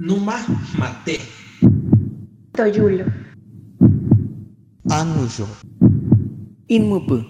[0.00, 0.42] Numa
[0.78, 1.20] Mate.
[2.52, 3.04] Toyulo.
[4.88, 5.46] Anuyo.
[6.68, 7.22] Inmupu.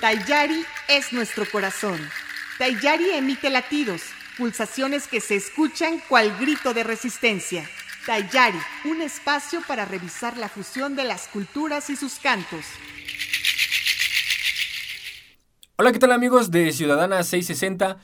[0.00, 2.00] Tayari es nuestro corazón.
[2.58, 4.00] Tayari emite latidos,
[4.38, 7.68] pulsaciones que se escuchan cual grito de resistencia.
[8.06, 12.64] Tayari, un espacio para revisar la fusión de las culturas y sus cantos.
[15.78, 17.98] Hola, ¿qué tal amigos de Ciudadana 660?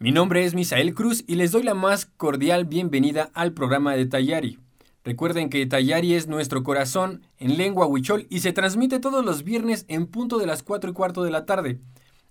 [0.00, 4.06] Mi nombre es Misael Cruz y les doy la más cordial bienvenida al programa de
[4.06, 4.58] Tayari.
[5.04, 9.84] Recuerden que Tayari es nuestro corazón en lengua huichol y se transmite todos los viernes
[9.86, 11.78] en punto de las 4 y cuarto de la tarde.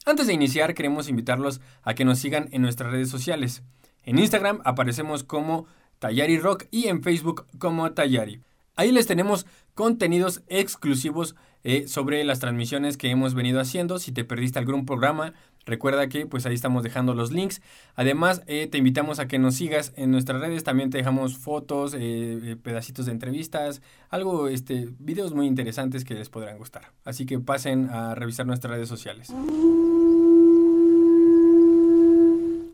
[0.05, 3.63] Antes de iniciar, queremos invitarlos a que nos sigan en nuestras redes sociales.
[4.04, 5.68] En Instagram aparecemos como
[5.99, 8.41] Tayari Rock y en Facebook como Tayari.
[8.81, 9.45] Ahí les tenemos
[9.76, 13.99] contenidos exclusivos eh, sobre las transmisiones que hemos venido haciendo.
[13.99, 15.34] Si te perdiste algún programa,
[15.67, 17.62] recuerda que pues ahí estamos dejando los links.
[17.94, 20.63] Además, eh, te invitamos a que nos sigas en nuestras redes.
[20.63, 26.32] También te dejamos fotos, eh, pedacitos de entrevistas, algo, este, videos muy interesantes que les
[26.32, 26.91] podrán gustar.
[27.05, 29.32] Así que pasen a revisar nuestras redes sociales.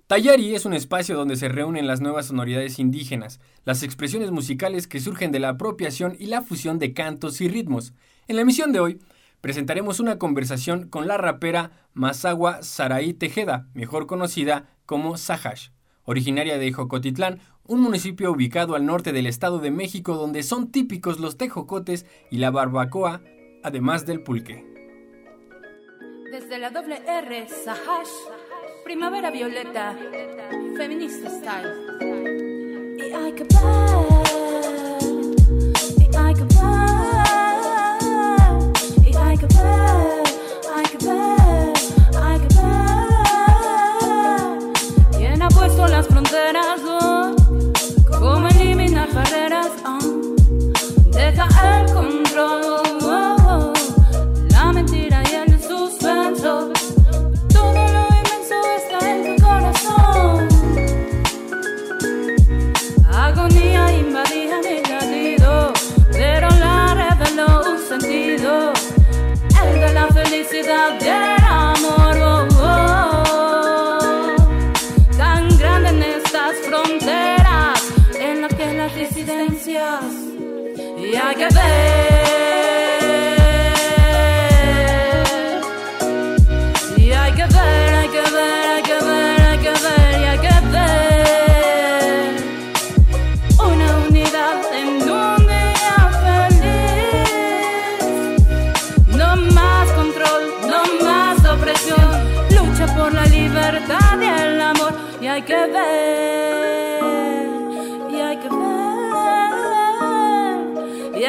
[0.07, 5.01] Tayari es un espacio donde se reúnen las nuevas sonoridades indígenas, las expresiones musicales que
[5.01, 7.93] surgen de la apropiación y la fusión de cantos y ritmos.
[8.29, 9.01] En la emisión de hoy,
[9.41, 15.71] presentaremos una conversación con la rapera Masagua Saraí Tejeda, mejor conocida como Sahash,
[16.05, 21.19] originaria de Jocotitlán, un municipio ubicado al norte del Estado de México donde son típicos
[21.19, 23.23] los tejocotes y la barbacoa,
[23.61, 24.65] además del pulque.
[26.31, 28.07] Desde la doble R, Sahash
[28.87, 29.97] Primavera violeta,
[30.77, 31.73] feminista style.
[32.97, 33.59] Y hay que ver,
[35.99, 36.55] y hay que ver,
[39.03, 40.23] y hay que ver,
[40.73, 41.73] hay que ver,
[42.23, 42.87] hay que ver.
[45.17, 46.79] ¿Quién ha puesto las fronteras?
[46.87, 47.35] Oh?
[48.21, 49.46] ¿Cómo eliminar barreras?
[81.37, 81.67] que ver.
[86.97, 90.39] Y hay que ver, hay que ver, hay que ver, hay que ver, y hay
[90.39, 92.35] que ver.
[93.59, 97.29] Una unidad en un día feliz.
[99.15, 102.11] No más control, no más opresión.
[102.49, 106.86] Lucha por la libertad y el amor, y hay que ver.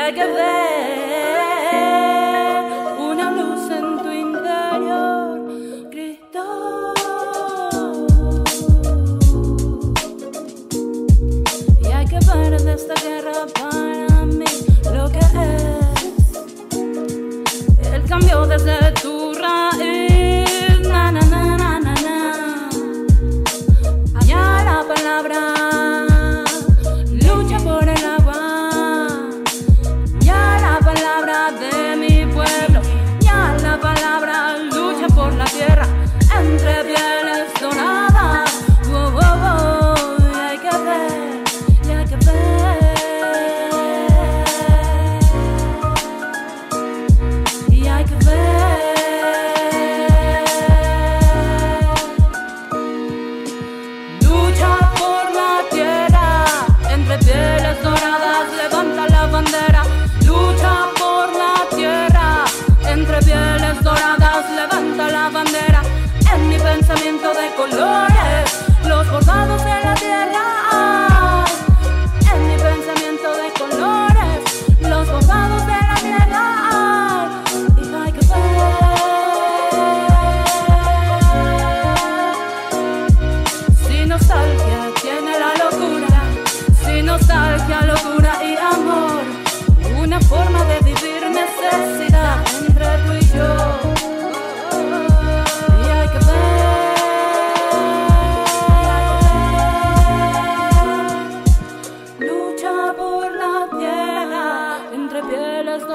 [0.09, 0.68] like a veil.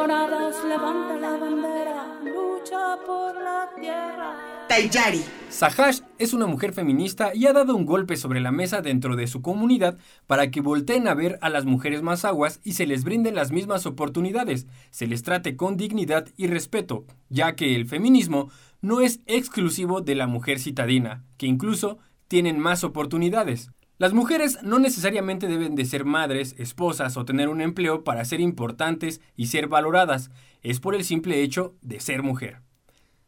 [0.08, 4.66] levanta la bandera, lucha por la tierra.
[4.68, 5.24] Tayari.
[5.50, 9.28] Sahash es una mujer feminista y ha dado un golpe sobre la mesa dentro de
[9.28, 9.98] su comunidad
[10.28, 13.52] para que volteen a ver a las mujeres más aguas y se les brinden las
[13.52, 18.50] mismas oportunidades, se les trate con dignidad y respeto, ya que el feminismo
[18.82, 23.72] no es exclusivo de la mujer citadina, que incluso tienen más oportunidades.
[24.00, 28.40] Las mujeres no necesariamente deben de ser madres, esposas o tener un empleo para ser
[28.40, 30.32] importantes y ser valoradas,
[30.64, 32.62] es por el simple hecho de ser mujer.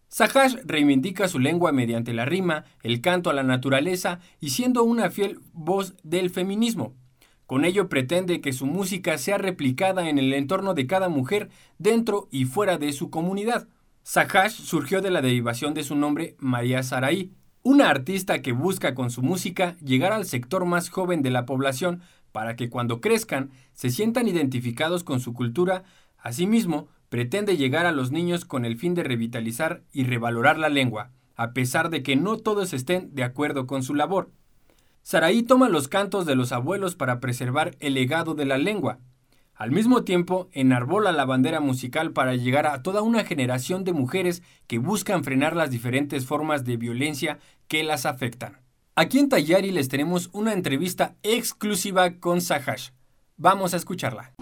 [0.08, 5.12] Sahash reivindica su lengua mediante la rima, el canto a la naturaleza y siendo una
[5.12, 6.96] fiel voz del feminismo.
[7.46, 12.28] Con ello pretende que su música sea replicada en el entorno de cada mujer dentro
[12.32, 13.68] y fuera de su comunidad.
[14.02, 17.32] Sahash surgió de la derivación de su nombre María Saraí,
[17.66, 22.02] una artista que busca con su música llegar al sector más joven de la población
[22.32, 25.84] para que cuando crezcan se sientan identificados con su cultura,
[26.20, 31.10] asimismo pretende llegar a los niños con el fin de revitalizar y revalorar la lengua,
[31.36, 34.30] a pesar de que no todos estén de acuerdo con su labor.
[35.02, 39.00] Saraí toma los cantos de los abuelos para preservar el legado de la lengua.
[39.56, 44.44] Al mismo tiempo, enarbola la bandera musical para llegar a toda una generación de mujeres
[44.68, 48.60] que buscan frenar las diferentes formas de violencia que las afectan.
[48.96, 52.90] Aquí en Tayari les tenemos una entrevista exclusiva con Sahash.
[53.38, 54.34] Vamos a escucharla.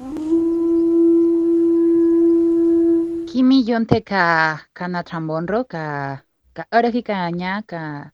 [3.27, 8.13] Kimi yonte ka kana trambonro ka ka ka ña ka.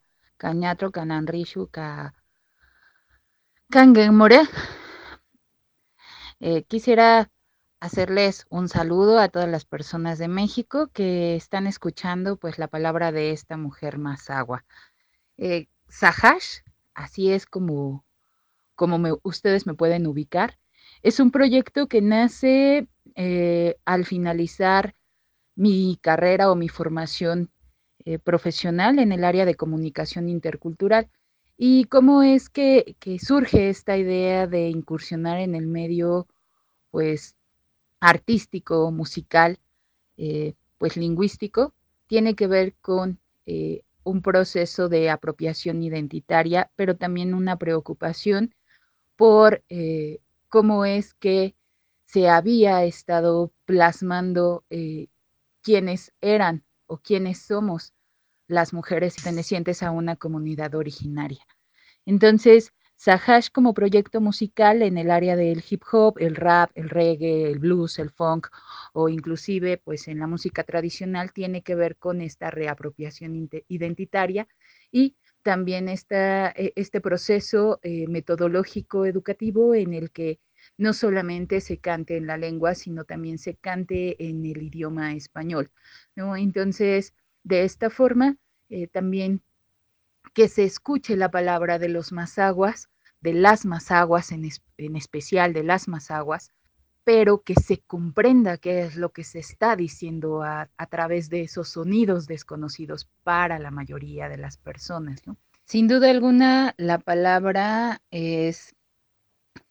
[6.40, 7.30] Eh, quisiera
[7.80, 13.12] hacerles un saludo a todas las personas de México que están escuchando pues la palabra
[13.12, 14.66] de esta mujer más agua.
[15.38, 16.60] Eh, Sahash,
[16.94, 18.06] así es como,
[18.76, 20.60] como ustedes me pueden ubicar,
[21.02, 24.96] es un proyecto que nace eh, al finalizar
[25.56, 27.52] mi carrera o mi formación
[28.06, 31.10] eh, profesional en el área de comunicación intercultural.
[31.62, 36.26] ¿Y cómo es que, surge esta idea de incursionar en el medio,
[36.90, 37.36] pues,
[38.00, 39.60] artístico, musical,
[40.16, 41.74] eh, pues, lingüístico?
[42.08, 48.56] Tiene que ver con eh, un proceso de apropiación identitaria, pero también una preocupación
[49.18, 49.62] por
[50.48, 51.56] cómo es que
[52.06, 54.64] se había estado plasmando
[55.62, 57.94] quiénes eran o quiénes somos
[58.50, 61.46] las mujeres pertenecientes a una comunidad originaria.
[62.06, 67.50] Entonces, Sahash como proyecto musical en el área del hip hop, el rap, el reggae,
[67.50, 68.48] el blues, el funk
[68.92, 74.50] o inclusive pues en la música tradicional tiene que ver con esta reapropiación identitaria
[74.92, 80.42] y también esta, e, este proceso eh, metodológico educativo en el que
[80.78, 85.72] no solamente se cante en la lengua, sino también se cante en el idioma español.
[86.16, 87.14] Entonces,
[87.44, 88.38] de esta forma,
[88.70, 89.42] eh, también
[90.34, 92.90] que se escuche la palabra de los mazaguas,
[93.22, 94.48] de las mazaguas en,
[94.78, 96.52] en especial de las mazaguas,
[97.04, 101.42] pero que se comprenda qué es lo que se está diciendo a, a, través de
[101.42, 105.22] esos sonidos desconocidos para la mayoría de las personas.
[105.66, 108.76] Sin duda alguna, la palabra es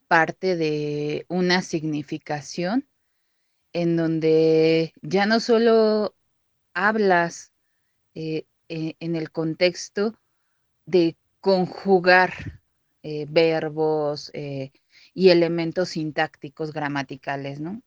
[0.09, 2.89] parte de una significación
[3.73, 6.15] en donde ya no solo
[6.75, 7.53] hablas
[8.21, 10.19] eh, e, en el contexto
[10.87, 12.61] de conjugar
[13.05, 14.73] eh, verbos eh,
[15.15, 17.81] y elementos sintácticos gramaticales, ¿no?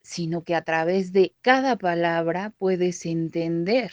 [0.00, 3.92] Sino que a través de cada palabra puedes entender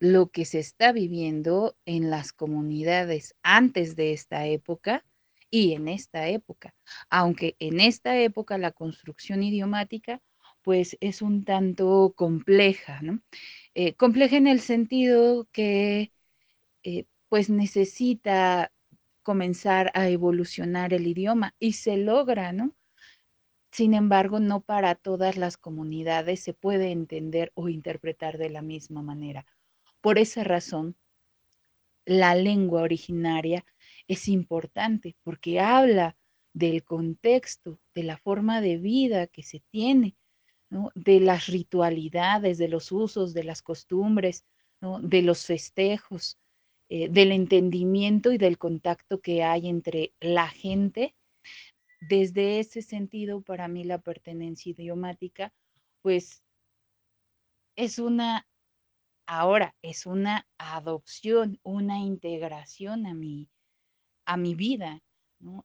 [0.00, 5.04] lo que se está viviendo en las comunidades antes de esta época
[5.48, 6.74] y en esta época,
[7.08, 10.20] aunque en esta época la construcción idiomática
[10.62, 13.20] pues es un tanto compleja, ¿no?
[13.74, 16.12] Eh, compleja en el sentido que
[16.84, 18.72] eh, pues necesita
[19.22, 22.74] comenzar a evolucionar el idioma y se logra, ¿no?
[23.70, 29.02] Sin embargo, no para todas las comunidades se puede entender o interpretar de la misma
[29.02, 29.46] manera.
[30.02, 30.96] Por esa razón,
[32.04, 33.64] la lengua originaria
[34.08, 36.16] es importante porque habla
[36.52, 40.16] del contexto, de la forma de vida que se tiene,
[40.94, 44.44] de las ritualidades, de los usos, de las costumbres,
[44.80, 46.38] de los festejos,
[46.88, 51.14] eh, del entendimiento y del contacto que hay entre la gente.
[52.00, 55.52] Desde ese sentido, para mí la pertenencia idiomática,
[56.02, 56.42] pues
[57.76, 58.46] es una,
[59.26, 63.48] ahora es una adopción, una integración a mi,
[64.26, 65.00] a mi vida.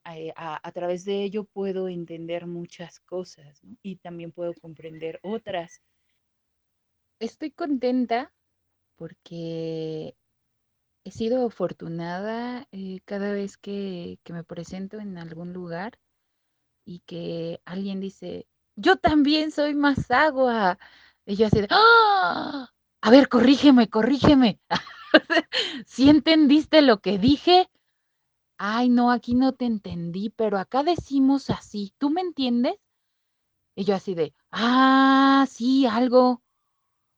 [0.05, 5.81] Eh, a, través de ello puedo entender muchas cosas y también puedo comprender otras.
[7.19, 8.33] Estoy contenta
[8.95, 10.15] porque
[11.03, 15.99] he sido afortunada eh, cada vez que, me presento en algún lugar
[16.83, 20.79] y que alguien dice, yo también soy más agua.
[21.25, 22.73] Y yo así de, ¡Ah!
[23.01, 24.59] A ver, corrígeme, corrígeme.
[25.85, 27.69] ¿Sí entendiste lo que dije?
[28.57, 31.93] Ay, no, aquí no te entendí, pero acá decimos así.
[31.97, 32.75] ¿Tú me entiendes?
[33.75, 36.41] Y yo así de, ah, sí, algo.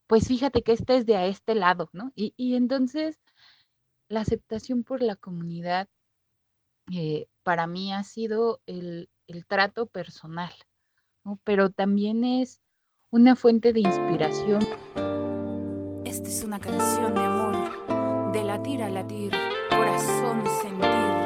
[0.08, 2.12] Pues fíjate que este es de a este lado, ¿no?
[2.16, 3.20] Y, y entonces
[4.10, 5.88] la aceptación por la comunidad
[6.92, 10.52] eh, para mí ha sido el, el trato personal,
[11.24, 11.40] ¿no?
[11.44, 12.60] Pero también es
[13.12, 14.60] una fuente de inspiración.
[16.06, 19.32] Esta es una canción de amor, de latir a latir,
[19.70, 21.19] corazón sentir,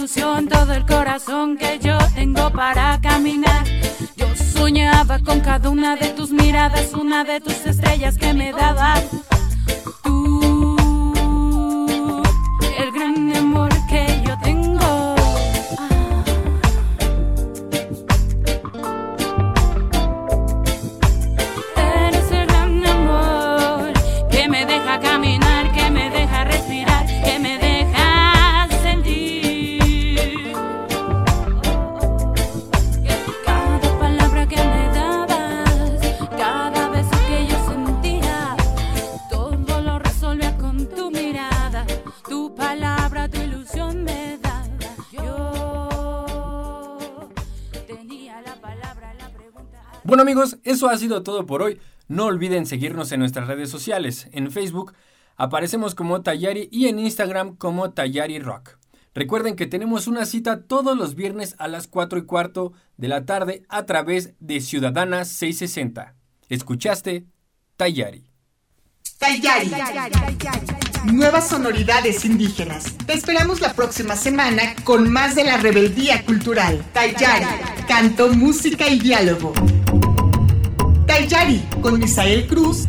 [0.00, 3.66] ilusión, todo el corazón que yo tengo para caminar.
[4.16, 9.02] Yo soñaba con cada una de tus miradas, una de tus estrellas que me daban.
[50.10, 51.78] Bueno amigos, eso ha sido todo por hoy.
[52.08, 54.26] No olviden seguirnos en nuestras redes sociales.
[54.32, 54.92] En Facebook
[55.36, 58.70] aparecemos como Tayari y en Instagram como Tayari Rock.
[59.14, 63.24] Recuerden que tenemos una cita todos los viernes a las 4 y cuarto de la
[63.24, 66.16] tarde a través de Ciudadana 660.
[66.48, 67.26] ¿Escuchaste?
[67.76, 68.28] Tayari.
[69.20, 69.70] Tayari.
[71.12, 72.96] Nuevas sonoridades indígenas.
[73.06, 76.84] Te esperamos la próxima semana con más de la rebeldía cultural.
[76.92, 77.46] Tayari.
[77.86, 79.52] Canto, música y diálogo.
[81.10, 82.86] Tayari con Misael Cruz